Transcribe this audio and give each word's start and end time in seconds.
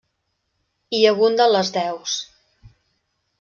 Hi 0.99 1.01
abunden 1.09 1.53
les 1.57 1.71
deus. 1.77 2.17